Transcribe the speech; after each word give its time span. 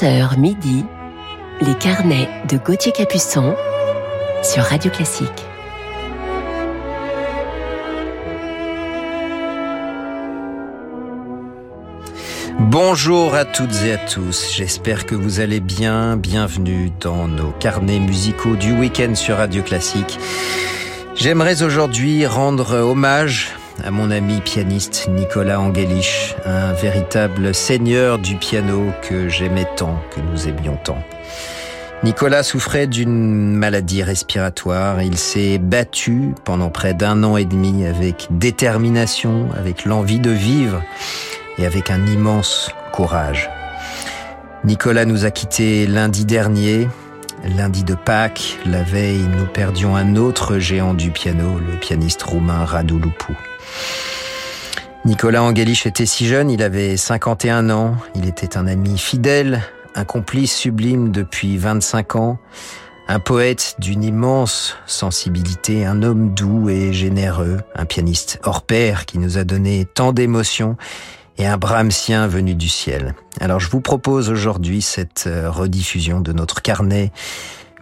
11h 0.00 0.38
midi, 0.38 0.86
les 1.60 1.74
carnets 1.74 2.28
de 2.48 2.56
Gauthier 2.56 2.90
Capuçon 2.90 3.54
sur 4.42 4.62
Radio 4.62 4.90
Classique. 4.90 5.28
Bonjour 12.58 13.34
à 13.34 13.44
toutes 13.44 13.74
et 13.84 13.92
à 13.92 13.98
tous, 13.98 14.50
j'espère 14.54 15.04
que 15.04 15.14
vous 15.14 15.40
allez 15.40 15.60
bien, 15.60 16.16
bienvenue 16.16 16.90
dans 17.00 17.28
nos 17.28 17.50
carnets 17.50 18.00
musicaux 18.00 18.56
du 18.56 18.72
week-end 18.72 19.14
sur 19.14 19.36
Radio 19.36 19.62
Classique. 19.62 20.18
J'aimerais 21.14 21.62
aujourd'hui 21.62 22.24
rendre 22.24 22.76
hommage 22.76 23.50
à 23.84 23.90
mon 23.90 24.10
ami 24.10 24.40
pianiste 24.40 25.08
Nicolas 25.08 25.60
Angelich, 25.60 26.34
un 26.44 26.72
véritable 26.72 27.54
seigneur 27.54 28.18
du 28.18 28.36
piano 28.36 28.92
que 29.02 29.28
j'aimais 29.28 29.66
tant, 29.76 30.00
que 30.14 30.20
nous 30.20 30.48
aimions 30.48 30.78
tant. 30.82 30.98
Nicolas 32.02 32.42
souffrait 32.42 32.86
d'une 32.86 33.52
maladie 33.52 34.02
respiratoire. 34.02 35.02
Il 35.02 35.18
s'est 35.18 35.58
battu 35.58 36.34
pendant 36.44 36.70
près 36.70 36.94
d'un 36.94 37.22
an 37.24 37.36
et 37.36 37.44
demi 37.44 37.84
avec 37.84 38.28
détermination, 38.30 39.48
avec 39.58 39.84
l'envie 39.84 40.20
de 40.20 40.30
vivre 40.30 40.82
et 41.58 41.66
avec 41.66 41.90
un 41.90 42.06
immense 42.06 42.70
courage. 42.92 43.50
Nicolas 44.64 45.04
nous 45.04 45.24
a 45.24 45.30
quittés 45.30 45.86
lundi 45.86 46.24
dernier, 46.24 46.88
lundi 47.44 47.84
de 47.84 47.94
Pâques. 47.94 48.58
La 48.64 48.82
veille, 48.82 49.26
nous 49.38 49.46
perdions 49.46 49.96
un 49.96 50.16
autre 50.16 50.58
géant 50.58 50.94
du 50.94 51.10
piano, 51.10 51.58
le 51.58 51.78
pianiste 51.78 52.22
roumain 52.22 52.64
Radu 52.64 52.94
Lupu. 52.94 53.36
Nicolas 55.04 55.42
Angelich 55.42 55.86
était 55.86 56.06
si 56.06 56.26
jeune, 56.26 56.50
il 56.50 56.62
avait 56.62 56.96
51 56.96 57.70
ans, 57.70 57.96
il 58.14 58.26
était 58.26 58.56
un 58.56 58.66
ami 58.66 58.98
fidèle, 58.98 59.62
un 59.94 60.04
complice 60.04 60.54
sublime 60.54 61.10
depuis 61.10 61.56
25 61.56 62.16
ans, 62.16 62.38
un 63.08 63.18
poète 63.18 63.76
d'une 63.78 64.04
immense 64.04 64.76
sensibilité, 64.86 65.84
un 65.84 66.02
homme 66.02 66.34
doux 66.34 66.68
et 66.68 66.92
généreux, 66.92 67.58
un 67.74 67.86
pianiste 67.86 68.38
hors 68.44 68.62
pair 68.62 69.06
qui 69.06 69.18
nous 69.18 69.38
a 69.38 69.44
donné 69.44 69.84
tant 69.84 70.12
d'émotions 70.12 70.76
et 71.38 71.46
un 71.46 71.56
Brahmsien 71.56 72.26
venu 72.26 72.54
du 72.54 72.68
ciel. 72.68 73.14
Alors 73.40 73.58
je 73.58 73.70
vous 73.70 73.80
propose 73.80 74.28
aujourd'hui 74.28 74.82
cette 74.82 75.24
euh, 75.26 75.50
rediffusion 75.50 76.20
de 76.20 76.32
notre 76.32 76.60
carnet 76.60 77.10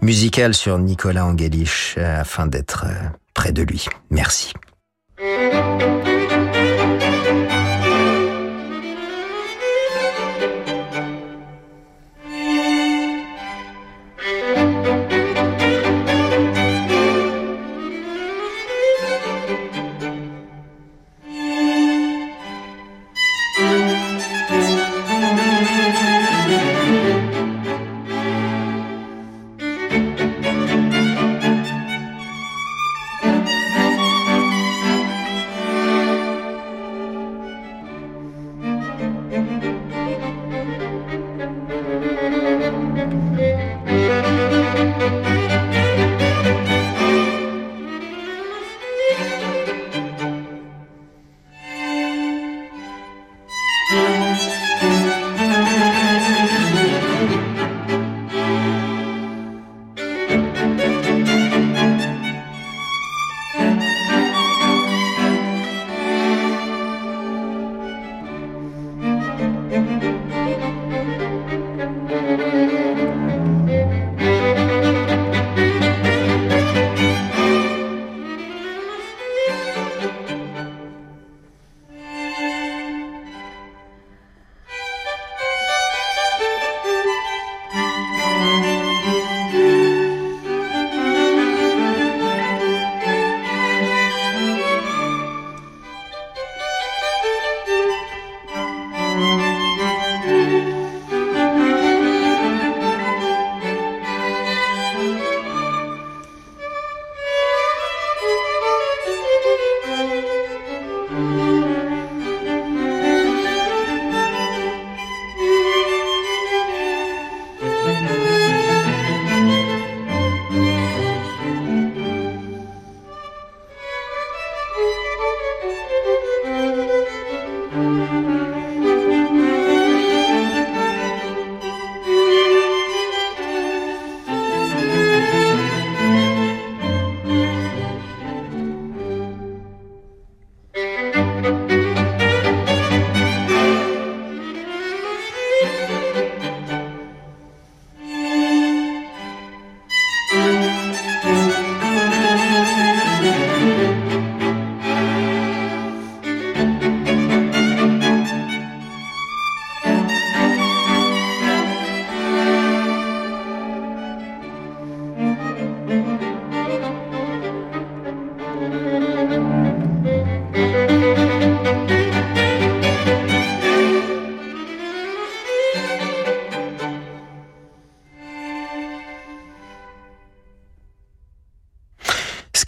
musical 0.01 0.55
sur 0.55 0.79
Nicolas 0.79 1.27
Angelich 1.27 1.97
euh, 1.99 2.21
afin 2.21 2.47
d'être 2.47 2.87
euh, 2.87 3.09
près 3.35 3.53
de 3.53 3.63
lui. 3.63 3.87
Merci. 4.11 4.53
Música 5.19 5.98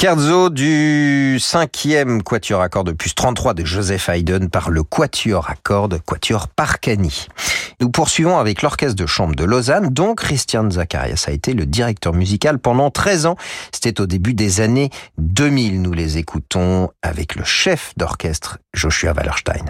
Scherzo 0.01 0.49
du 0.49 1.37
cinquième 1.41 2.23
quatuor 2.23 2.63
à 2.63 2.71
cordes 2.71 2.95
plus 2.95 3.15
33 3.15 3.53
de 3.53 3.67
Joseph 3.67 4.09
Haydn 4.09 4.49
par 4.49 4.71
le 4.71 4.83
quatuor 4.83 5.51
à 5.51 5.57
cordes, 5.57 6.01
quatuor 6.07 6.49
Parcani. 6.49 7.27
Nous 7.83 7.91
poursuivons 7.91 8.39
avec 8.39 8.63
l'orchestre 8.63 8.97
de 8.97 9.05
chambre 9.05 9.37
de 9.37 9.45
Lausanne, 9.45 9.91
dont 9.91 10.15
Christian 10.15 10.71
Zacharias 10.71 11.27
a 11.29 11.33
été 11.33 11.53
le 11.53 11.67
directeur 11.67 12.15
musical 12.15 12.59
pendant 12.59 12.91
13 12.91 13.27
ans. 13.27 13.37
C'était 13.73 14.01
au 14.01 14.07
début 14.07 14.33
des 14.33 14.63
années 14.63 14.89
2000. 15.19 15.83
Nous 15.83 15.93
les 15.93 16.17
écoutons 16.17 16.89
avec 17.03 17.35
le 17.35 17.45
chef 17.45 17.93
d'orchestre 17.99 18.57
Joshua 18.73 19.13
Wallerstein. 19.13 19.67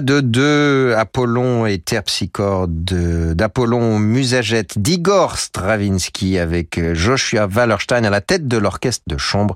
De 0.00 0.20
deux 0.20 0.94
Apollon 0.96 1.66
et 1.66 1.78
Terpsichore 1.78 2.66
d'Apollon 2.68 3.98
Musagette 3.98 4.78
d'Igor 4.78 5.36
Stravinsky 5.36 6.38
avec 6.38 6.80
Joshua 6.94 7.46
Wallerstein 7.46 8.04
à 8.04 8.10
la 8.10 8.22
tête 8.22 8.48
de 8.48 8.56
l'orchestre 8.56 9.04
de 9.06 9.18
chambre 9.18 9.54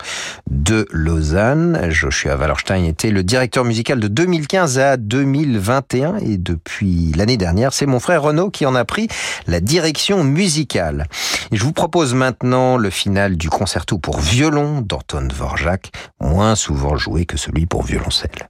de 0.51 0.87
Lausanne. 0.91 1.91
Joshua 1.91 2.37
Wallerstein 2.37 2.85
était 2.85 3.11
le 3.11 3.23
directeur 3.23 3.65
musical 3.65 3.99
de 3.99 4.09
2015 4.09 4.79
à 4.79 4.97
2021 4.99 6.19
et 6.19 6.37
depuis 6.37 7.13
l'année 7.17 7.39
dernière, 7.39 7.73
c'est 7.73 7.87
mon 7.87 8.01
frère 8.01 8.23
Renaud 8.23 8.51
qui 8.51 8.67
en 8.67 8.75
a 8.75 8.85
pris 8.85 9.09
la 9.47 9.61
direction 9.61 10.23
musicale. 10.23 11.07
Et 11.51 11.57
je 11.57 11.65
vous 11.65 11.73
propose 11.73 12.13
maintenant 12.15 12.77
le 12.77 12.91
final 12.91 13.37
du 13.37 13.49
concerto 13.49 13.99
pour 13.99 14.21
violon 14.21 14.83
d'Anton 14.83 15.23
Dvorak, 15.23 15.93
moins 16.21 16.57
souvent 16.57 16.97
joué 16.97 17.25
que 17.25 17.39
celui 17.39 17.65
pour 17.67 17.85
violoncelle. 17.85 18.49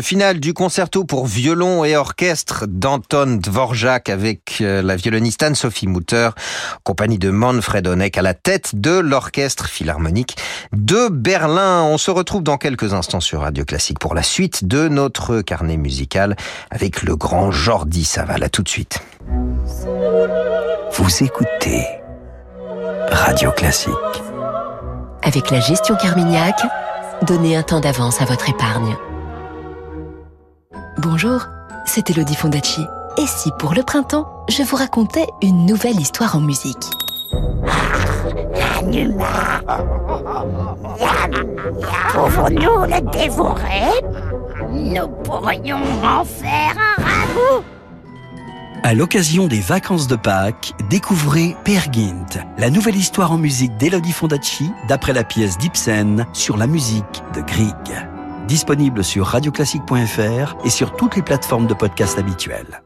Le 0.00 0.02
final 0.02 0.40
du 0.40 0.54
concerto 0.54 1.04
pour 1.04 1.26
violon 1.26 1.84
et 1.84 1.94
orchestre 1.94 2.64
d'Anton 2.66 3.38
Dvorak 3.38 4.08
avec 4.08 4.62
euh, 4.62 4.80
la 4.80 4.96
violoniste 4.96 5.42
Anne-Sophie 5.42 5.88
Mutter, 5.88 6.30
compagnie 6.84 7.18
de 7.18 7.28
Manfred 7.28 7.86
Honeck 7.86 8.16
à 8.16 8.22
la 8.22 8.32
tête 8.32 8.70
de 8.72 8.98
l'orchestre 8.98 9.68
philharmonique 9.68 10.38
de 10.72 11.08
Berlin. 11.10 11.82
On 11.82 11.98
se 11.98 12.10
retrouve 12.10 12.42
dans 12.42 12.56
quelques 12.56 12.94
instants 12.94 13.20
sur 13.20 13.42
Radio 13.42 13.66
Classique 13.66 13.98
pour 13.98 14.14
la 14.14 14.22
suite 14.22 14.64
de 14.64 14.88
notre 14.88 15.42
carnet 15.42 15.76
musical 15.76 16.34
avec 16.70 17.02
le 17.02 17.14
grand 17.14 17.50
Jordi 17.50 18.06
Saval. 18.06 18.42
À 18.42 18.48
tout 18.48 18.62
de 18.62 18.70
suite. 18.70 19.00
Vous 20.94 21.22
écoutez 21.22 21.84
Radio 23.12 23.50
Classique. 23.52 23.92
Avec 25.22 25.50
la 25.50 25.60
gestion 25.60 25.94
Carmignac, 25.96 26.58
donnez 27.26 27.54
un 27.54 27.62
temps 27.62 27.80
d'avance 27.80 28.22
à 28.22 28.24
votre 28.24 28.48
épargne. 28.48 28.96
Bonjour, 30.98 31.46
c'est 31.86 32.10
Elodie 32.10 32.34
Fondacci. 32.34 32.84
Et 33.16 33.26
si 33.26 33.50
pour 33.58 33.74
le 33.74 33.82
printemps, 33.82 34.44
je 34.48 34.62
vous 34.62 34.76
racontais 34.76 35.26
une 35.40 35.64
nouvelle 35.64 35.98
histoire 35.98 36.36
en 36.36 36.40
musique? 36.40 36.76
Pouvons-nous 42.12 42.84
le 42.86 43.10
dévorer. 43.12 44.00
Nous 44.70 45.08
pourrions 45.22 45.82
en 46.02 46.24
faire 46.24 46.74
un 46.76 47.02
ragoût. 47.02 47.64
À 48.82 48.94
l'occasion 48.94 49.46
des 49.46 49.60
vacances 49.60 50.06
de 50.06 50.16
Pâques, 50.16 50.72
découvrez 50.88 51.54
Per 51.64 51.80
Gint, 51.92 52.42
la 52.58 52.70
nouvelle 52.70 52.96
histoire 52.96 53.30
en 53.32 53.38
musique 53.38 53.76
d'Elodie 53.76 54.12
Fondacci, 54.12 54.72
d'après 54.88 55.12
la 55.12 55.22
pièce 55.24 55.58
d'Ibsen 55.58 56.26
sur 56.32 56.56
la 56.56 56.66
musique 56.66 57.22
de 57.34 57.42
Grieg 57.42 58.09
disponible 58.50 59.04
sur 59.04 59.26
radioclassique.fr 59.26 60.56
et 60.64 60.70
sur 60.70 60.96
toutes 60.96 61.14
les 61.14 61.22
plateformes 61.22 61.68
de 61.68 61.74
podcast 61.74 62.18
habituelles. 62.18 62.82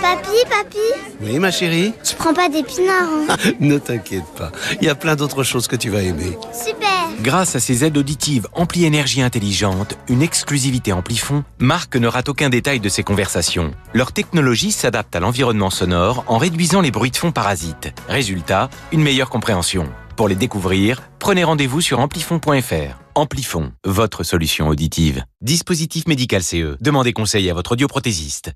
Papi, 0.00 0.44
papi 0.48 0.78
Oui, 1.22 1.40
ma 1.40 1.50
chérie 1.50 1.92
Tu 2.04 2.14
prends 2.14 2.34
pas 2.34 2.48
d'épinards, 2.48 3.08
hein 3.30 3.36
Ne 3.60 3.78
t'inquiète 3.78 4.26
pas, 4.36 4.52
il 4.80 4.86
y 4.86 4.90
a 4.90 4.94
plein 4.94 5.16
d'autres 5.16 5.42
choses 5.42 5.66
que 5.66 5.74
tu 5.74 5.90
vas 5.90 6.02
aimer. 6.02 6.38
Super 6.52 6.88
Grâce 7.20 7.56
à 7.56 7.60
ses 7.60 7.84
aides 7.84 7.96
auditives 7.96 8.46
Ampli 8.52 8.84
Énergie 8.84 9.22
Intelligente, 9.22 9.96
une 10.08 10.22
exclusivité 10.22 10.92
Amplifon, 10.92 11.42
Marc 11.58 11.96
ne 11.96 12.06
rate 12.06 12.28
aucun 12.28 12.48
détail 12.48 12.78
de 12.78 12.88
ses 12.88 13.02
conversations. 13.02 13.72
Leur 13.92 14.12
technologie 14.12 14.70
s'adapte 14.70 15.16
à 15.16 15.20
l'environnement 15.20 15.70
sonore 15.70 16.24
en 16.28 16.38
réduisant 16.38 16.80
les 16.80 16.92
bruits 16.92 17.10
de 17.10 17.16
fond 17.16 17.32
parasites. 17.32 17.92
Résultat, 18.08 18.70
une 18.92 19.02
meilleure 19.02 19.30
compréhension. 19.30 19.88
Pour 20.16 20.28
les 20.28 20.34
découvrir, 20.34 21.00
prenez 21.18 21.42
rendez-vous 21.42 21.80
sur 21.80 21.98
amplifon.fr. 21.98 23.00
Amplifon, 23.14 23.72
votre 23.84 24.24
solution 24.24 24.68
auditive. 24.68 25.24
Dispositif 25.40 26.06
médical 26.06 26.42
CE. 26.42 26.76
Demandez 26.80 27.14
conseil 27.14 27.48
à 27.48 27.54
votre 27.54 27.72
audioprothésiste. 27.72 28.52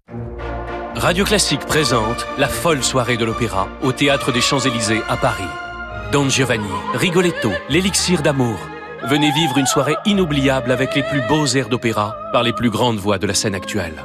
Radio 0.95 1.25
Classique 1.25 1.61
présente 1.61 2.27
la 2.37 2.49
folle 2.49 2.85
soirée 2.85 3.17
de 3.17 3.25
l'opéra 3.25 3.69
au 3.83 3.93
Théâtre 3.93 4.33
des 4.33 4.43
Champs-Élysées 4.43 5.01
à 5.09 5.17
Paris. 5.17 5.45
Don 6.13 6.29
Giovanni, 6.29 6.69
Rigoletto, 6.93 7.51
l'élixir 7.71 8.23
d'amour. 8.23 8.59
Venez 9.05 9.31
vivre 9.33 9.57
une 9.57 9.67
soirée 9.67 9.97
inoubliable 10.05 10.71
avec 10.71 10.95
les 10.95 11.03
plus 11.03 11.23
beaux 11.27 11.47
airs 11.47 11.69
d'opéra 11.69 12.17
par 12.33 12.43
les 12.43 12.53
plus 12.53 12.71
grandes 12.71 12.99
voix 12.99 13.19
de 13.19 13.27
la 13.27 13.35
scène 13.35 13.55
actuelle. 13.55 14.05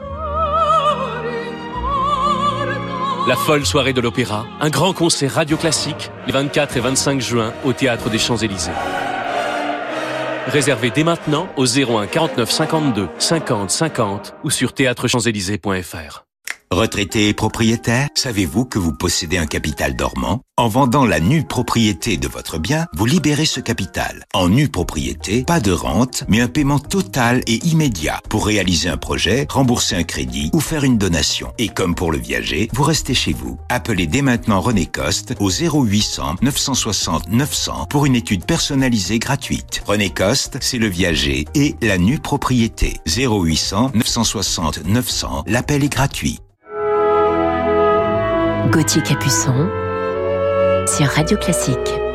La 3.28 3.36
folle 3.36 3.68
soirée 3.68 3.94
de 3.94 4.02
l'opéra, 4.02 4.48
un 4.60 4.72
grand 4.72 4.94
concert 4.94 5.34
radio 5.34 5.56
classique 5.56 6.10
les 6.26 6.34
24 6.34 6.78
et 6.78 6.80
25 6.80 7.22
juin 7.22 7.54
au 7.64 7.72
Théâtre 7.72 8.10
des 8.10 8.18
Champs-Élysées. 8.18 8.72
Réservez 10.48 10.90
dès 10.90 11.04
maintenant 11.04 11.48
au 11.56 11.68
01 11.68 12.08
49 12.08 12.50
52 12.50 13.10
50 13.20 13.70
50 13.70 14.36
ou 14.44 14.50
sur 14.50 14.74
théâtrechamps-élysées.fr. 14.74 16.31
Retraité 16.72 17.28
et 17.28 17.34
propriétaire, 17.34 18.08
savez-vous 18.16 18.64
que 18.64 18.80
vous 18.80 18.94
possédez 18.94 19.38
un 19.38 19.46
capital 19.46 19.94
dormant? 19.94 20.40
En 20.56 20.70
vendant 20.70 21.06
la 21.06 21.20
nue 21.20 21.44
propriété 21.44 22.16
de 22.16 22.30
votre 22.30 22.60
bien, 22.60 22.86
vous 22.96 23.06
libérez 23.06 23.44
ce 23.44 23.60
capital. 23.60 24.24
En 24.34 24.48
nue 24.48 24.70
propriété, 24.70 25.44
pas 25.44 25.60
de 25.60 25.74
rente, 25.74 26.24
mais 26.30 26.40
un 26.40 26.48
paiement 26.48 26.80
total 26.80 27.42
et 27.46 27.58
immédiat 27.68 28.22
pour 28.30 28.46
réaliser 28.46 28.88
un 28.88 28.96
projet, 28.96 29.48
rembourser 29.50 29.98
un 29.98 30.04
crédit 30.04 30.50
ou 30.54 30.62
faire 30.62 30.86
une 30.86 30.98
donation. 30.98 31.52
Et 31.58 31.68
comme 31.68 31.94
pour 31.94 32.10
le 32.10 32.20
viager, 32.20 32.70
vous 32.72 32.84
restez 32.84 33.16
chez 33.16 33.34
vous. 33.34 33.60
Appelez 33.68 34.08
dès 34.08 34.22
maintenant 34.22 34.62
René 34.62 34.86
Coste 34.86 35.36
au 35.42 35.50
0800 35.50 36.38
960 36.42 37.28
900 37.28 37.88
pour 37.90 38.06
une 38.06 38.16
étude 38.16 38.46
personnalisée 38.46 39.20
gratuite. 39.20 39.84
René 39.86 40.10
Coste, 40.10 40.58
c'est 40.62 40.78
le 40.78 40.88
viager 40.88 41.44
et 41.54 41.76
la 41.82 41.98
nue 41.98 42.20
propriété. 42.20 43.02
0800 43.08 43.92
960 43.94 44.86
900, 44.86 45.44
l'appel 45.48 45.84
est 45.84 45.90
gratuit. 45.90 46.40
Gauthier 48.72 49.04
Capuçon 49.04 49.70
sur 50.88 51.06
Radio 51.08 51.38
Classique. 51.38 52.11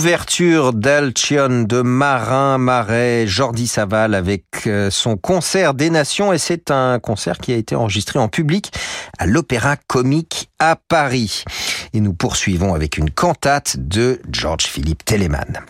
L'ouverture 0.00 0.72
d'Alcion 0.72 1.64
de 1.64 1.82
Marin 1.82 2.56
Marais, 2.56 3.26
Jordi 3.26 3.66
Saval 3.66 4.14
avec 4.14 4.44
euh, 4.66 4.88
son 4.88 5.18
concert 5.18 5.74
des 5.74 5.90
Nations 5.90 6.32
et 6.32 6.38
c'est 6.38 6.70
un 6.70 6.98
concert 6.98 7.36
qui 7.36 7.52
a 7.52 7.56
été 7.56 7.76
enregistré 7.76 8.18
en 8.18 8.28
public 8.28 8.72
à 9.18 9.26
l'Opéra 9.26 9.76
Comique 9.76 10.48
à 10.58 10.76
Paris. 10.76 11.44
Et 11.92 12.00
nous 12.00 12.14
poursuivons 12.14 12.72
avec 12.72 12.96
une 12.96 13.10
cantate 13.10 13.76
de 13.76 14.22
George 14.30 14.64
Philippe 14.64 15.04
Telemann. 15.04 15.60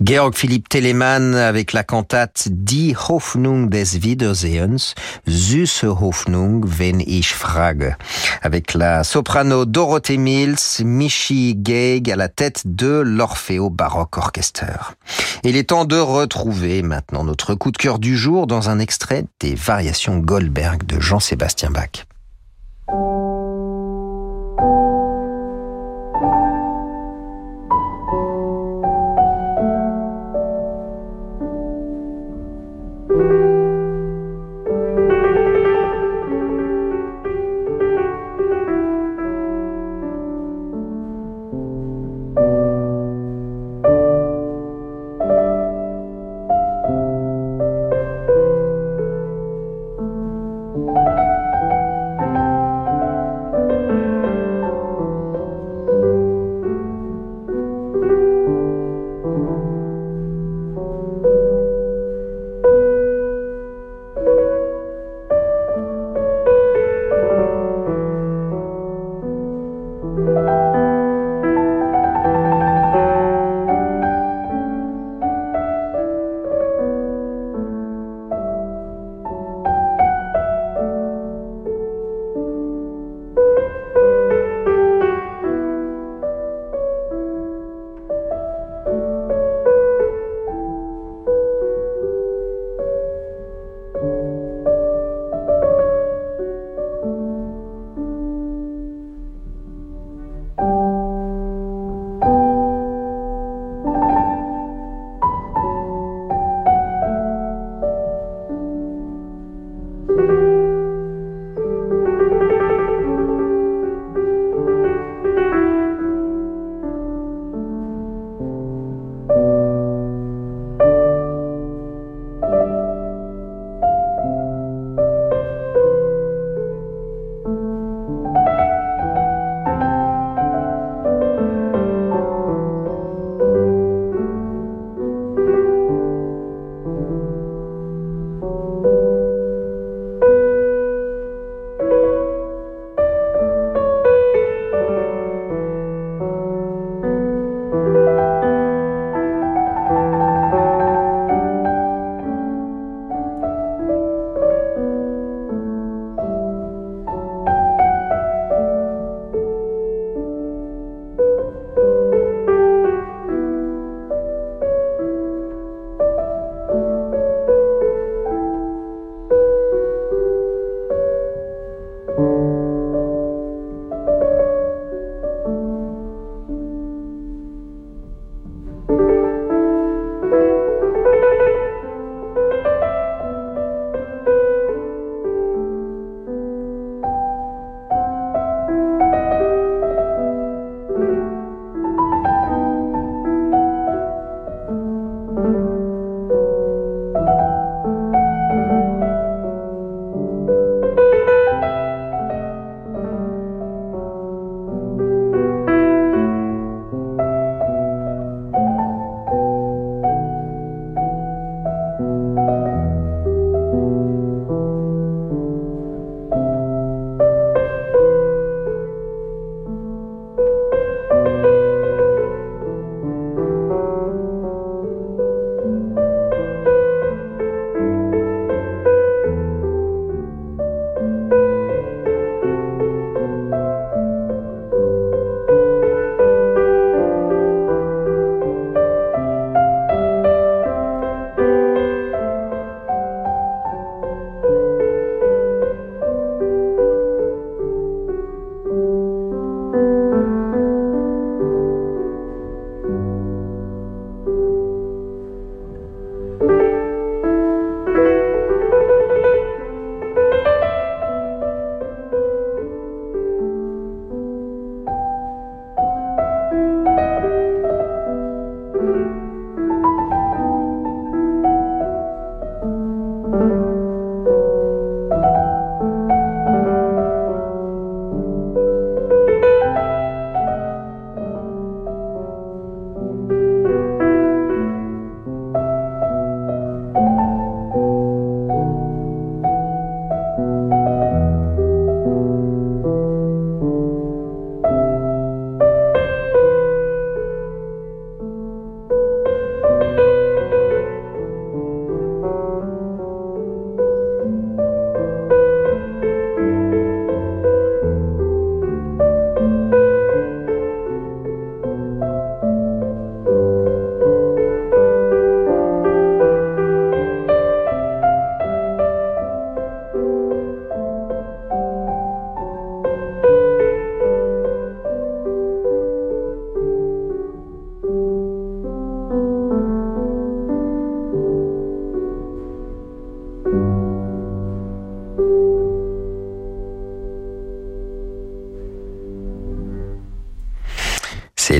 Georg 0.00 0.34
Philipp 0.34 0.68
Telemann 0.68 1.34
avec 1.34 1.72
la 1.72 1.82
cantate 1.82 2.48
Die 2.50 2.94
Hoffnung 3.08 3.70
des 3.70 4.02
Wiedersehens, 4.02 4.94
Süße 5.26 6.00
Hoffnung, 6.00 6.64
wenn 6.78 7.00
ich 7.00 7.34
frage. 7.34 7.96
Avec 8.42 8.74
la 8.74 9.04
soprano 9.04 9.64
Dorothée 9.64 10.18
Mills, 10.18 10.84
Michi 10.84 11.54
Geig 11.56 12.10
à 12.10 12.16
la 12.16 12.28
tête 12.28 12.62
de 12.66 13.02
l'Orfeo 13.04 13.70
Baroque 13.70 14.18
Orchester. 14.18 14.94
Il 15.44 15.56
est 15.56 15.70
temps 15.70 15.86
de 15.86 15.96
retrouver 15.96 16.82
maintenant 16.82 17.24
notre 17.24 17.54
coup 17.54 17.70
de 17.70 17.78
cœur 17.78 17.98
du 17.98 18.16
jour 18.16 18.46
dans 18.46 18.68
un 18.68 18.78
extrait 18.78 19.24
des 19.40 19.54
variations 19.54 20.18
Goldberg 20.18 20.84
de 20.84 21.00
Jean-Sébastien 21.00 21.70
Bach. 21.70 22.04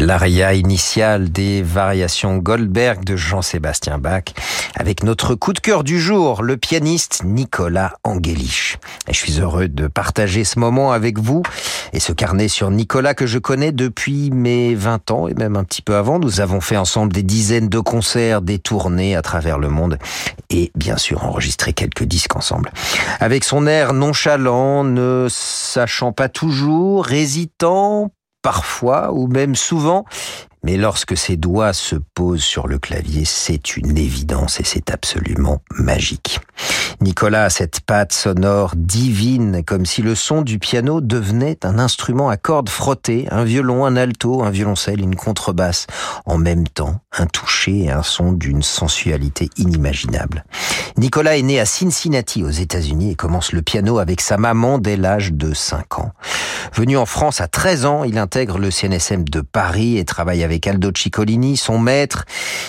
L'aria 0.06 0.54
initiale 0.54 1.32
des 1.32 1.62
variations 1.62 2.36
Goldberg 2.36 3.02
de 3.04 3.16
Jean-Sébastien 3.16 3.98
Bach 3.98 4.22
avec 4.76 5.02
notre 5.02 5.34
coup 5.34 5.52
de 5.52 5.58
cœur 5.58 5.82
du 5.82 6.00
jour, 6.00 6.44
le 6.44 6.56
pianiste 6.56 7.22
Nicolas 7.24 7.94
Angelich. 8.04 8.78
Et 9.08 9.12
je 9.12 9.18
suis 9.18 9.40
heureux 9.40 9.66
de 9.66 9.88
partager 9.88 10.44
ce 10.44 10.60
moment 10.60 10.92
avec 10.92 11.18
vous 11.18 11.42
et 11.92 11.98
ce 11.98 12.12
carnet 12.12 12.46
sur 12.46 12.70
Nicolas 12.70 13.14
que 13.14 13.26
je 13.26 13.40
connais 13.40 13.72
depuis 13.72 14.30
mes 14.30 14.76
20 14.76 15.10
ans 15.10 15.26
et 15.26 15.34
même 15.34 15.56
un 15.56 15.64
petit 15.64 15.82
peu 15.82 15.96
avant. 15.96 16.20
Nous 16.20 16.40
avons 16.40 16.60
fait 16.60 16.76
ensemble 16.76 17.12
des 17.12 17.24
dizaines 17.24 17.68
de 17.68 17.80
concerts, 17.80 18.42
des 18.42 18.60
tournées 18.60 19.16
à 19.16 19.22
travers 19.22 19.58
le 19.58 19.70
monde 19.70 19.98
et 20.50 20.70
bien 20.76 20.98
sûr 20.98 21.24
enregistré 21.24 21.72
quelques 21.72 22.04
disques 22.04 22.36
ensemble. 22.36 22.70
Avec 23.18 23.42
son 23.42 23.66
air 23.66 23.92
nonchalant, 23.92 24.84
ne 24.84 25.26
sachant 25.28 26.12
pas 26.12 26.28
toujours, 26.28 27.10
hésitant, 27.10 28.12
parfois 28.46 29.12
ou 29.12 29.26
même 29.26 29.56
souvent, 29.56 30.04
mais 30.62 30.76
lorsque 30.76 31.16
ses 31.16 31.36
doigts 31.36 31.72
se 31.72 31.96
posent 32.14 32.42
sur 32.42 32.66
le 32.66 32.78
clavier, 32.78 33.24
c'est 33.24 33.76
une 33.76 33.96
évidence 33.96 34.60
et 34.60 34.64
c'est 34.64 34.90
absolument 34.90 35.62
magique. 35.70 36.40
Nicolas 37.00 37.44
a 37.44 37.50
cette 37.50 37.80
patte 37.80 38.12
sonore 38.12 38.72
divine, 38.74 39.62
comme 39.64 39.84
si 39.84 40.02
le 40.02 40.14
son 40.14 40.42
du 40.42 40.58
piano 40.58 41.00
devenait 41.00 41.58
un 41.62 41.78
instrument 41.78 42.28
à 42.28 42.36
cordes 42.36 42.70
frottées, 42.70 43.26
un 43.30 43.44
violon, 43.44 43.84
un 43.84 43.96
alto, 43.96 44.42
un 44.42 44.50
violoncelle, 44.50 45.00
une 45.00 45.14
contrebasse, 45.14 45.86
en 46.24 46.38
même 46.38 46.66
temps, 46.66 47.00
un 47.12 47.26
toucher 47.26 47.84
et 47.84 47.90
un 47.90 48.02
son 48.02 48.32
d'une 48.32 48.62
sensualité 48.62 49.50
inimaginable. 49.58 50.44
Nicolas 50.96 51.36
est 51.36 51.42
né 51.42 51.60
à 51.60 51.66
Cincinnati, 51.66 52.42
aux 52.42 52.50
États-Unis, 52.50 53.10
et 53.10 53.14
commence 53.14 53.52
le 53.52 53.60
piano 53.60 53.98
avec 53.98 54.20
sa 54.22 54.38
maman 54.38 54.78
dès 54.78 54.96
l'âge 54.96 55.32
de 55.32 55.52
5 55.52 55.98
ans. 55.98 56.12
Venu 56.74 56.96
en 56.96 57.06
France 57.06 57.40
à 57.40 57.48
13 57.48 57.84
ans, 57.84 58.04
il 58.04 58.18
intègre 58.18 58.58
le 58.58 58.70
CNSM 58.70 59.24
de 59.24 59.40
Paris 59.42 59.98
et 59.98 60.04
travaille 60.04 60.42
avec 60.42 60.55
Aldo 60.64 60.90
Ciccolini, 60.96 61.56
son 61.56 61.78
maître, 61.78 62.24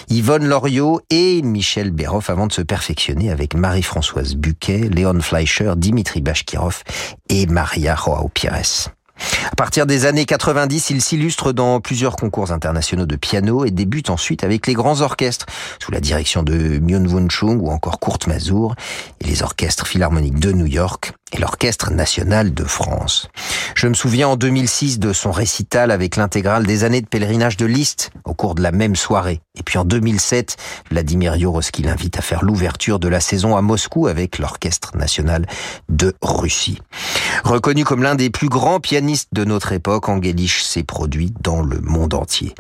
Yvonne 0.10 0.46
Loriot 0.46 1.02
et 1.10 1.42
Michel 1.42 1.92
Béroff 1.92 2.30
avant 2.30 2.48
de 2.48 2.54
se 2.54 2.62
perfectionner 2.62 3.32
avec 3.32 3.54
Marie-Françoise 3.54 4.36
Buquet, 4.36 4.90
Léon 4.90 5.22
Fleischer, 5.22 5.74
Dimitri 5.78 6.22
Bashkirov 6.22 6.84
et 7.30 7.46
Maria 7.46 7.96
Joao 7.96 8.30
Pires. 8.30 8.92
À 9.52 9.56
partir 9.56 9.86
des 9.86 10.06
années 10.06 10.26
90, 10.26 10.90
il 10.92 11.02
s'illustre 11.02 11.52
dans 11.52 11.80
plusieurs 11.80 12.16
concours 12.16 12.52
internationaux 12.52 13.06
de 13.06 13.16
piano 13.16 13.66
et 13.66 13.72
débute 13.72 14.10
ensuite 14.10 14.44
avec 14.44 14.68
les 14.68 14.74
grands 14.74 15.02
orchestres, 15.02 15.46
sous 15.82 15.92
la 15.92 16.00
direction 16.00 16.44
de 16.44 16.80
Myung 16.80 17.08
Won 17.08 17.28
Chung 17.30 17.60
ou 17.62 17.72
encore 17.72 18.00
Kurt 18.00 18.28
Mazur, 18.28 18.76
et 19.22 19.26
les 19.26 19.44
orchestres 19.44 19.88
philharmoniques 19.88 20.40
de 20.40 20.52
New 20.52 20.68
York 20.68 21.14
et 21.34 21.40
l'Orchestre 21.40 21.92
national 21.92 22.54
de 22.54 22.64
France. 22.64 23.30
Je 23.76 23.88
me 23.88 23.94
souviens 23.94 24.30
en 24.30 24.36
2006 24.36 25.00
de 25.00 25.14
son 25.14 25.32
récital 25.32 25.92
avec 25.92 26.16
l'intégrale 26.16 26.66
des 26.66 26.84
années 26.84 27.02
de 27.02 27.08
pèlerinage 27.08 27.58
de 27.58 27.66
Liszt 27.66 28.12
au 28.24 28.34
cours 28.34 28.56
de 28.56 28.62
la 28.62 28.72
même 28.72 28.96
soirée. 28.96 29.42
Et 29.56 29.64
puis 29.64 29.78
en 29.78 29.84
2007, 29.86 30.58
Vladimir 30.92 31.36
Yorovsky 31.36 31.84
l'invite 31.84 32.18
à 32.18 32.22
faire 32.22 32.44
l'ouverture 32.44 33.00
de 33.00 33.08
la 33.08 33.20
saison 33.20 33.58
à 33.58 33.62
Moscou 33.62 34.08
avec 34.08 34.38
l'Orchestre 34.38 34.96
national 34.96 35.46
de 35.90 36.14
Russie. 36.22 36.80
Reconnu 37.44 37.84
comme 37.84 38.04
l'un 38.04 38.16
des 38.16 38.30
plus 38.30 38.50
grands 38.50 38.80
pianistes 38.80 39.30
de 39.34 39.44
notre 39.44 39.74
époque, 39.74 40.10
Angelich 40.10 40.64
s'est 40.64 40.84
produit 40.84 41.34
dans 41.42 41.62
le 41.62 41.80
monde 41.82 42.14
entier. 42.14 42.54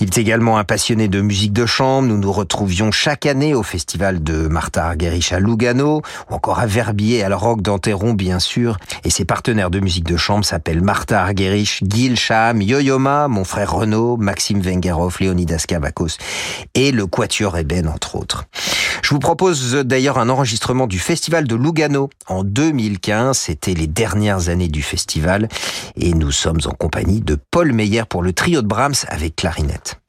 Il 0.00 0.08
est 0.08 0.18
également 0.18 0.58
un 0.58 0.64
passionné 0.64 1.08
de 1.08 1.20
musique 1.20 1.52
de 1.52 1.64
chambre. 1.64 2.08
Nous 2.08 2.18
nous 2.18 2.32
retrouvions 2.32 2.90
chaque 2.90 3.26
année 3.26 3.54
au 3.54 3.62
festival 3.62 4.22
de 4.22 4.48
Martha 4.48 4.84
Argerich 4.86 5.32
à 5.32 5.40
Lugano 5.40 6.02
ou 6.30 6.34
encore 6.34 6.58
à 6.58 6.66
Verbier 6.66 7.22
à 7.22 7.28
la 7.28 7.36
Rock 7.36 7.62
bien 7.94 8.38
sûr. 8.40 8.78
Et 9.04 9.10
ses 9.10 9.24
partenaires 9.24 9.70
de 9.70 9.80
musique 9.80 10.04
de 10.04 10.16
chambre 10.16 10.44
s'appellent 10.44 10.82
Martha 10.82 11.22
Argerich, 11.22 11.82
Gil 11.88 12.18
Sham, 12.18 12.60
Yo-Yoma, 12.60 13.28
mon 13.28 13.44
frère 13.44 13.72
Renaud, 13.72 14.16
Maxime 14.16 14.60
Vengerov, 14.60 15.16
Leonidas 15.20 15.64
Kavakos 15.68 16.18
et 16.74 16.90
le 16.90 17.06
Quatuor 17.06 17.56
Eben, 17.56 17.88
entre 17.88 18.16
autres. 18.16 18.44
Je 19.02 19.10
vous 19.10 19.20
propose 19.20 19.74
d'ailleurs 19.74 20.18
un 20.18 20.28
enregistrement 20.28 20.86
du 20.86 20.98
festival 20.98 21.46
de 21.46 21.54
Lugano 21.54 22.10
en 22.26 22.42
2015. 22.42 23.36
C'était 23.38 23.74
les 23.74 23.86
dernières 23.86 24.48
années 24.48 24.68
du 24.68 24.82
festival 24.82 25.48
et 25.96 26.12
nous 26.12 26.32
sommes 26.32 26.60
en 26.64 26.72
compagnie 26.72 27.20
de 27.20 27.38
Paul 27.50 27.72
Meyer 27.72 28.02
pour 28.08 28.22
le 28.22 28.32
trio 28.32 28.62
de 28.62 28.66
Brahms 28.66 28.94
avec 29.08 29.36
clarinette. 29.36 30.00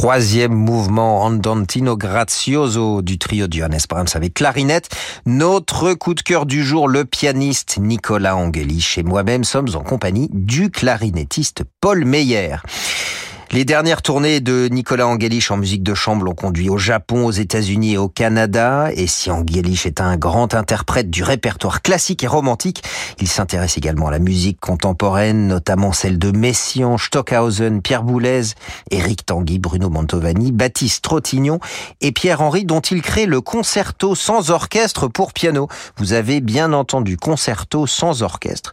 Troisième 0.00 0.54
mouvement 0.54 1.24
Andantino 1.24 1.94
Grazioso 1.94 3.02
du 3.02 3.18
trio 3.18 3.48
de 3.48 3.52
Johannes 3.52 3.80
Brahms 3.86 4.06
avec 4.14 4.32
clarinette. 4.32 4.88
Notre 5.26 5.92
coup 5.92 6.14
de 6.14 6.22
cœur 6.22 6.46
du 6.46 6.64
jour, 6.64 6.88
le 6.88 7.04
pianiste 7.04 7.76
Nicolas 7.78 8.34
Angelich 8.34 8.96
et 8.96 9.02
moi-même 9.02 9.44
sommes 9.44 9.68
en 9.74 9.82
compagnie 9.82 10.30
du 10.32 10.70
clarinettiste 10.70 11.64
Paul 11.82 12.06
Meyer. 12.06 12.56
Les 13.52 13.64
dernières 13.64 14.00
tournées 14.00 14.38
de 14.38 14.68
Nicolas 14.70 15.08
Angelich 15.08 15.50
en 15.50 15.56
musique 15.56 15.82
de 15.82 15.92
chambre 15.92 16.24
l'ont 16.24 16.36
conduit 16.36 16.70
au 16.70 16.78
Japon, 16.78 17.26
aux 17.26 17.32
États-Unis 17.32 17.94
et 17.94 17.98
au 17.98 18.08
Canada. 18.08 18.90
Et 18.94 19.08
si 19.08 19.28
Angelich 19.28 19.86
est 19.86 20.00
un 20.00 20.16
grand 20.16 20.54
interprète 20.54 21.10
du 21.10 21.24
répertoire 21.24 21.82
classique 21.82 22.22
et 22.22 22.28
romantique, 22.28 22.84
il 23.18 23.26
s'intéresse 23.26 23.76
également 23.76 24.06
à 24.06 24.12
la 24.12 24.20
musique 24.20 24.60
contemporaine, 24.60 25.48
notamment 25.48 25.90
celle 25.90 26.16
de 26.16 26.30
Messiaen, 26.30 26.96
Stockhausen, 26.96 27.82
Pierre 27.82 28.04
Boulez, 28.04 28.54
Éric 28.92 29.26
Tanguy, 29.26 29.58
Bruno 29.58 29.90
Mantovani, 29.90 30.52
Baptiste 30.52 31.02
Trottignon 31.02 31.58
et 32.00 32.12
Pierre-Henri 32.12 32.64
dont 32.64 32.78
il 32.78 33.02
crée 33.02 33.26
le 33.26 33.40
concerto 33.40 34.14
sans 34.14 34.52
orchestre 34.52 35.08
pour 35.08 35.32
piano. 35.32 35.66
Vous 35.96 36.12
avez 36.12 36.40
bien 36.40 36.72
entendu 36.72 37.16
concerto 37.16 37.88
sans 37.88 38.22
orchestre 38.22 38.70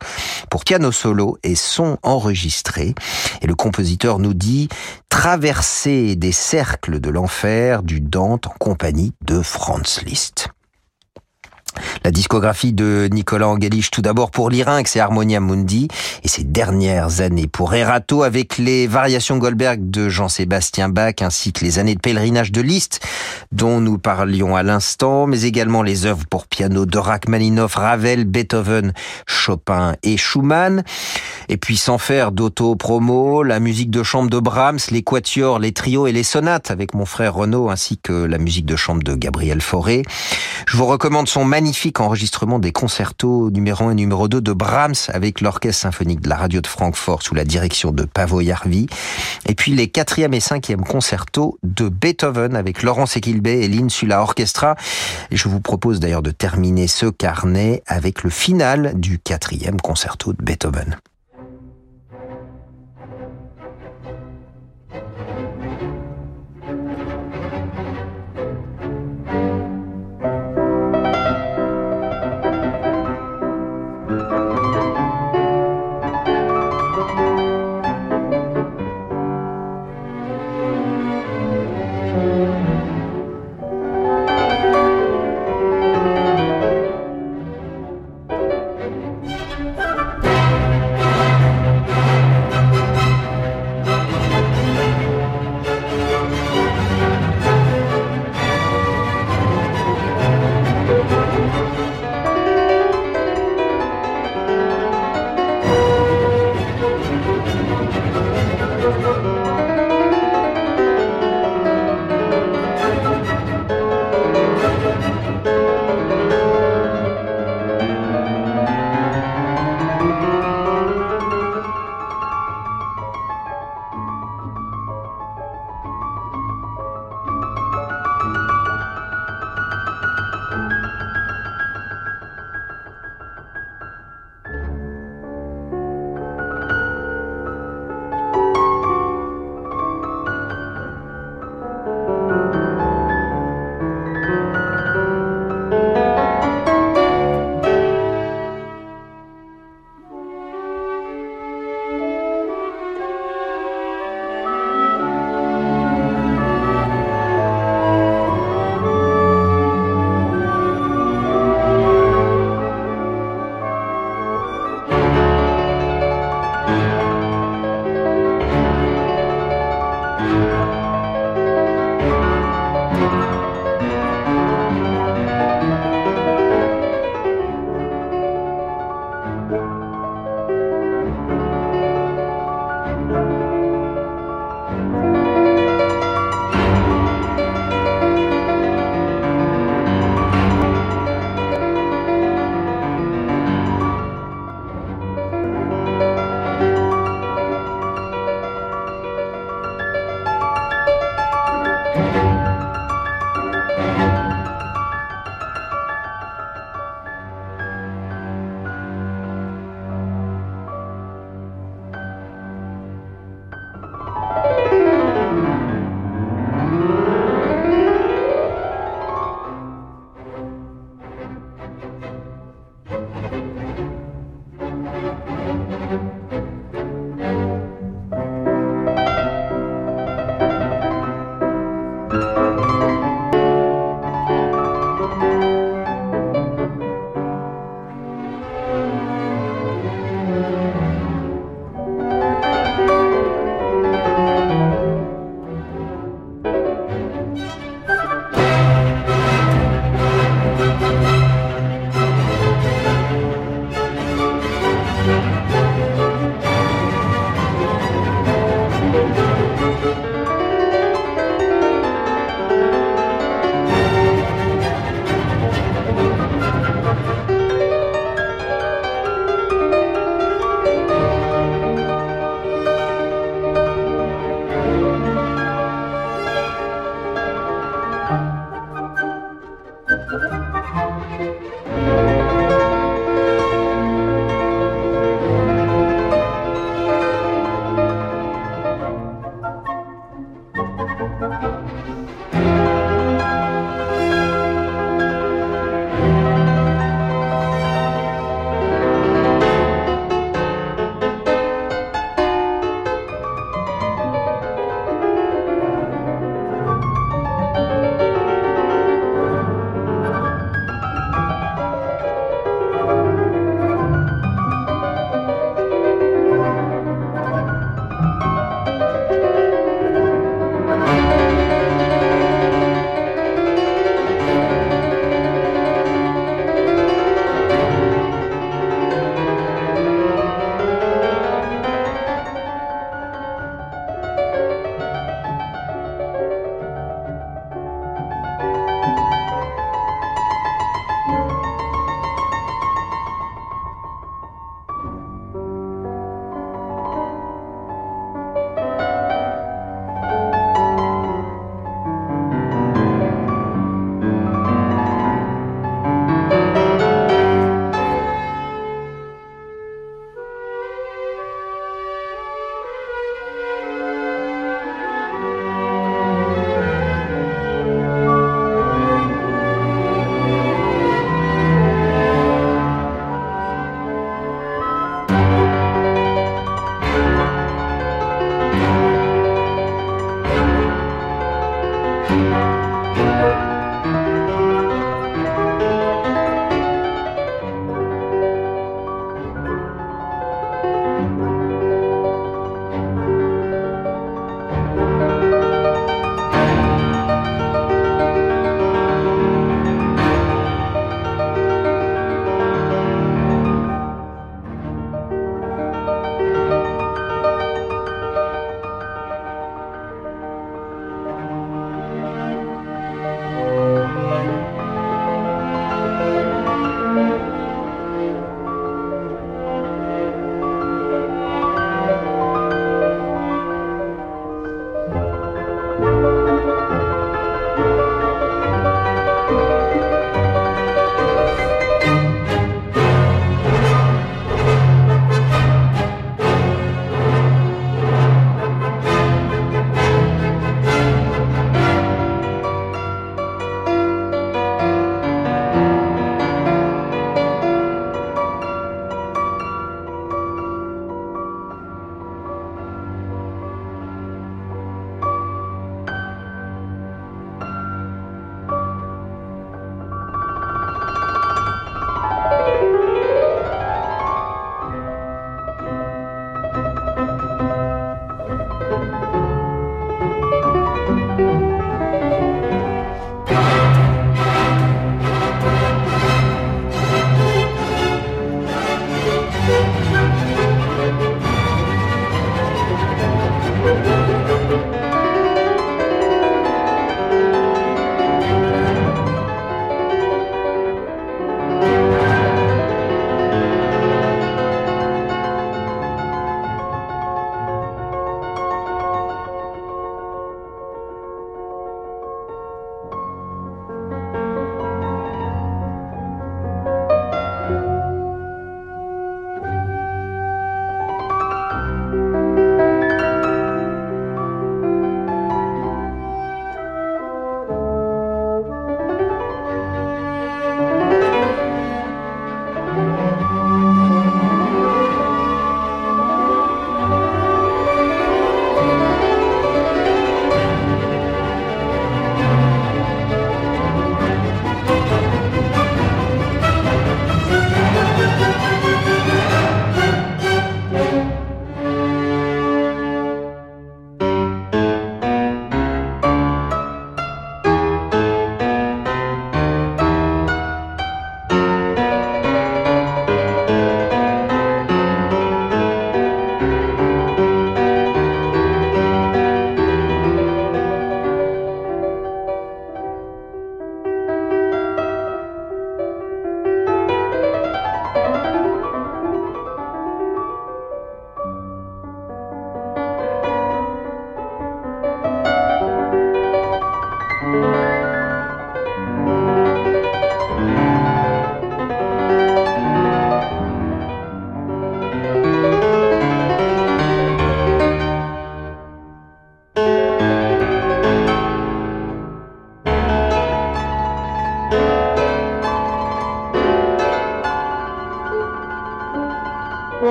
pour 0.52 0.64
piano 0.64 0.92
solo 0.92 1.40
et 1.42 1.56
son 1.56 1.98
enregistré. 2.04 2.94
Et 3.42 3.48
le 3.48 3.56
compositeur 3.56 4.20
nous 4.20 4.36
dit 4.36 4.67
Traverser 5.10 6.16
des 6.16 6.32
cercles 6.32 7.00
de 7.00 7.10
l'enfer 7.10 7.84
du 7.84 8.00
Dante 8.02 8.48
en 8.48 8.56
compagnie 8.60 9.14
de 9.22 9.42
Franz 9.42 10.02
Liszt. 10.06 10.50
La 12.04 12.12
discographie 12.12 12.74
de 12.74 13.08
Nicolas 13.12 13.48
Angelich, 13.48 13.92
tout 13.92 14.02
d'abord 14.02 14.32
pour 14.32 14.50
Lyrinx 14.50 14.96
et 14.96 15.00
Harmonia 15.00 15.40
Mundi, 15.40 15.88
et 16.24 16.28
ses 16.28 16.44
dernières 16.44 17.22
années 17.22 17.48
pour 17.48 17.74
Erato 17.74 18.24
avec 18.24 18.58
les 18.58 18.88
variations 18.88 19.38
Goldberg 19.38 19.90
de 19.90 20.10
Jean-Sébastien 20.10 20.90
Bach, 20.90 21.16
ainsi 21.22 21.54
que 21.54 21.64
les 21.64 21.80
années 21.80 21.96
de 21.96 22.00
pèlerinage 22.00 22.52
de 22.52 22.62
Liszt, 22.62 23.02
dont 23.52 23.80
nous 23.80 23.98
parlions 23.98 24.56
à 24.56 24.64
l'instant, 24.64 25.28
mais 25.28 25.44
également 25.44 25.84
les 25.84 26.06
œuvres 26.06 26.26
pour 26.30 26.48
piano 26.48 26.86
de 26.86 26.98
Rachmaninoff, 26.98 27.76
Ravel, 27.76 28.26
Beethoven, 28.26 28.94
Chopin 29.26 29.96
et 30.04 30.18
Schumann. 30.18 30.84
Et 31.50 31.58
puis 31.58 31.78
sans 31.78 31.98
faire 31.98 32.32
d'auto-promo, 32.32 33.44
la 33.44 33.60
musique 33.60 33.92
de 33.92 34.04
chambre 34.04 34.30
de 34.30 34.40
Brahms, 34.40 34.80
les 34.92 35.04
quatuors, 35.04 35.60
les 35.60 35.72
trios 35.72 36.08
et 36.08 36.12
les 36.12 36.24
sonates 36.24 36.72
avec 36.72 36.94
mon 36.94 37.06
frère 37.06 37.36
Renaud, 37.36 37.70
ainsi 37.70 37.98
que 37.98 38.14
la 38.14 38.38
musique 38.38 38.66
de 38.66 38.76
chambre 38.76 39.04
de 39.04 39.16
Gabriel 39.16 39.62
Fauré. 39.62 40.04
Je 40.68 40.76
vous 40.76 40.86
recommande 40.86 41.28
son 41.28 41.46
magnifique 41.46 41.67
enregistrement 42.00 42.60
des 42.60 42.72
concertos 42.72 43.50
numéro 43.52 43.86
1 43.86 43.92
et 43.92 43.96
numéro 43.96 44.28
2 44.28 44.42
de 44.42 44.54
Brahms 44.54 44.96
avec 45.10 45.42
l'Orchestre 45.42 45.82
symphonique 45.82 46.22
de 46.22 46.30
la 46.30 46.36
radio 46.36 46.62
de 46.62 46.68
Francfort 46.68 47.22
sous 47.22 47.36
la 47.36 47.44
direction 47.44 47.92
de 47.92 48.04
Pavo 48.04 48.42
Jarvi. 48.42 48.88
Et 49.48 49.56
puis 49.56 49.74
les 49.74 49.88
quatrième 49.88 50.34
et 50.34 50.40
cinquième 50.40 50.84
concertos 50.84 51.58
de 51.64 51.90
Beethoven 51.90 52.56
avec 52.56 52.84
Laurence 52.84 53.18
Equilbé 53.18 53.64
et 53.64 53.68
l'Insula 53.68 54.22
Orchestra. 54.22 54.76
Et 55.32 55.38
je 55.38 55.50
vous 55.50 55.60
propose 55.60 56.00
d'ailleurs 56.00 56.22
de 56.22 56.32
terminer 56.32 56.88
ce 56.88 57.08
carnet 57.08 57.84
avec 57.88 58.24
le 58.24 58.30
final 58.30 58.94
du 58.96 59.20
quatrième 59.20 59.82
concerto 59.82 60.34
de 60.34 60.44
Beethoven. 60.44 60.98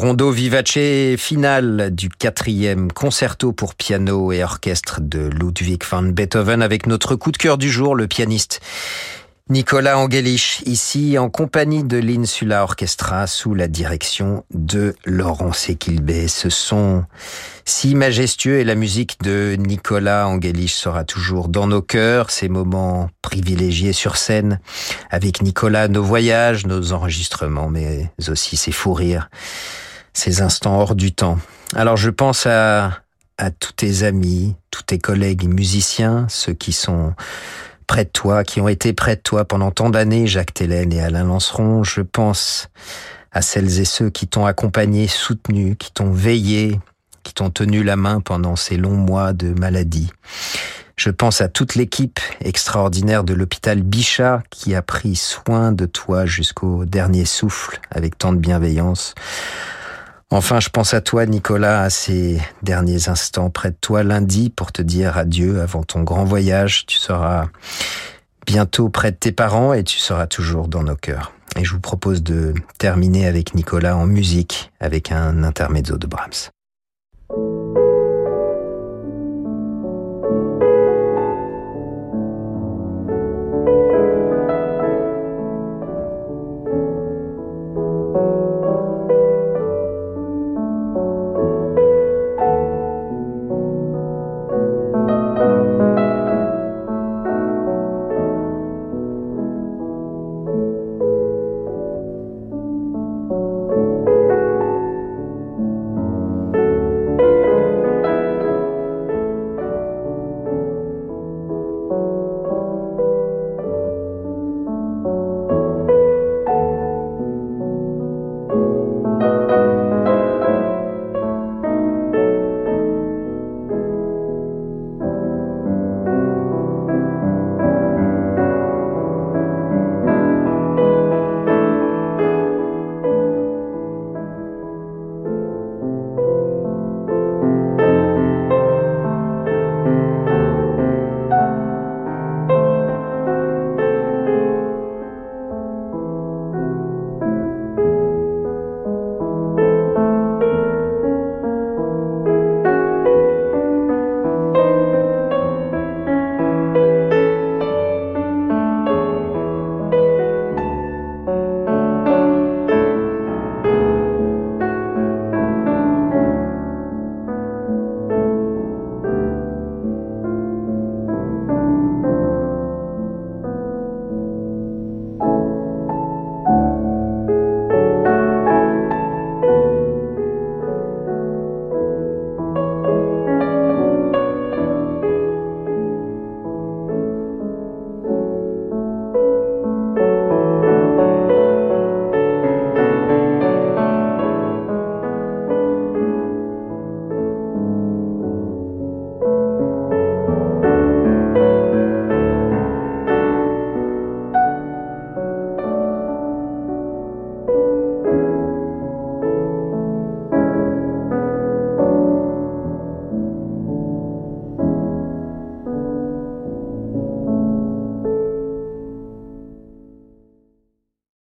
Rondo 0.00 0.30
vivace 0.30 1.18
final 1.18 1.90
du 1.94 2.08
quatrième 2.08 2.90
concerto 2.90 3.52
pour 3.52 3.74
piano 3.74 4.32
et 4.32 4.42
orchestre 4.42 4.98
de 5.02 5.28
Ludwig 5.28 5.82
van 5.90 6.04
Beethoven 6.04 6.62
avec 6.62 6.86
notre 6.86 7.16
coup 7.16 7.30
de 7.30 7.36
cœur 7.36 7.58
du 7.58 7.70
jour, 7.70 7.94
le 7.94 8.08
pianiste 8.08 8.62
Nicolas 9.50 9.98
Angelich, 9.98 10.62
ici 10.64 11.18
en 11.18 11.28
compagnie 11.28 11.84
de 11.84 11.98
l'Insula 11.98 12.62
Orchestra 12.62 13.26
sous 13.26 13.52
la 13.52 13.68
direction 13.68 14.42
de 14.54 14.94
Laurent 15.04 15.52
Sequilbé. 15.52 16.28
Ce 16.28 16.48
sont 16.48 17.04
si 17.66 17.94
majestueux 17.94 18.60
et 18.60 18.64
la 18.64 18.76
musique 18.76 19.20
de 19.20 19.54
Nicolas 19.58 20.26
Angelich 20.28 20.72
sera 20.72 21.04
toujours 21.04 21.48
dans 21.48 21.66
nos 21.66 21.82
cœurs, 21.82 22.30
ces 22.30 22.48
moments 22.48 23.10
privilégiés 23.20 23.92
sur 23.92 24.16
scène 24.16 24.60
avec 25.10 25.42
Nicolas, 25.42 25.88
nos 25.88 26.02
voyages, 26.02 26.64
nos 26.64 26.92
enregistrements, 26.92 27.68
mais 27.68 28.10
aussi 28.28 28.56
ses 28.56 28.72
fous 28.72 28.94
rires, 28.94 29.28
ces 30.12 30.42
instants 30.42 30.78
hors 30.78 30.94
du 30.94 31.12
temps. 31.12 31.38
Alors 31.74 31.96
je 31.96 32.10
pense 32.10 32.46
à, 32.46 33.00
à 33.38 33.50
tous 33.50 33.72
tes 33.72 34.02
amis, 34.02 34.54
tous 34.70 34.82
tes 34.82 34.98
collègues 34.98 35.48
musiciens, 35.48 36.26
ceux 36.28 36.52
qui 36.52 36.72
sont 36.72 37.14
près 37.86 38.04
de 38.04 38.10
toi, 38.10 38.44
qui 38.44 38.60
ont 38.60 38.68
été 38.68 38.92
près 38.92 39.16
de 39.16 39.20
toi 39.20 39.44
pendant 39.44 39.70
tant 39.70 39.90
d'années, 39.90 40.26
Jacques 40.26 40.54
Télène 40.54 40.92
et 40.92 41.00
Alain 41.00 41.24
Lanceron. 41.24 41.82
Je 41.82 42.02
pense 42.02 42.68
à 43.32 43.42
celles 43.42 43.80
et 43.80 43.84
ceux 43.84 44.10
qui 44.10 44.28
t'ont 44.28 44.46
accompagné, 44.46 45.08
soutenu, 45.08 45.76
qui 45.76 45.92
t'ont 45.92 46.12
veillé, 46.12 46.80
qui 47.22 47.34
t'ont 47.34 47.50
tenu 47.50 47.82
la 47.82 47.96
main 47.96 48.20
pendant 48.20 48.56
ces 48.56 48.76
longs 48.76 48.96
mois 48.96 49.32
de 49.32 49.48
maladie. 49.58 50.10
Je 50.96 51.10
pense 51.10 51.40
à 51.40 51.48
toute 51.48 51.76
l'équipe 51.76 52.20
extraordinaire 52.40 53.24
de 53.24 53.32
l'hôpital 53.32 53.80
Bichat 53.80 54.42
qui 54.50 54.74
a 54.74 54.82
pris 54.82 55.16
soin 55.16 55.72
de 55.72 55.86
toi 55.86 56.26
jusqu'au 56.26 56.84
dernier 56.84 57.24
souffle 57.24 57.80
avec 57.90 58.18
tant 58.18 58.32
de 58.32 58.38
bienveillance. 58.38 59.14
Enfin, 60.32 60.60
je 60.60 60.68
pense 60.68 60.94
à 60.94 61.00
toi, 61.00 61.26
Nicolas, 61.26 61.82
à 61.82 61.90
ces 61.90 62.40
derniers 62.62 63.08
instants 63.08 63.50
près 63.50 63.70
de 63.70 63.76
toi 63.80 64.04
lundi 64.04 64.48
pour 64.48 64.70
te 64.70 64.80
dire 64.80 65.18
adieu 65.18 65.60
avant 65.60 65.82
ton 65.82 66.02
grand 66.02 66.24
voyage. 66.24 66.86
Tu 66.86 66.98
seras 66.98 67.48
bientôt 68.46 68.90
près 68.90 69.10
de 69.10 69.16
tes 69.16 69.32
parents 69.32 69.72
et 69.72 69.82
tu 69.82 69.98
seras 69.98 70.28
toujours 70.28 70.68
dans 70.68 70.84
nos 70.84 70.94
cœurs. 70.94 71.32
Et 71.56 71.64
je 71.64 71.72
vous 71.72 71.80
propose 71.80 72.22
de 72.22 72.54
terminer 72.78 73.26
avec 73.26 73.54
Nicolas 73.54 73.96
en 73.96 74.06
musique 74.06 74.70
avec 74.78 75.10
un 75.10 75.42
intermezzo 75.42 75.98
de 75.98 76.06
Brahms. 76.06 76.50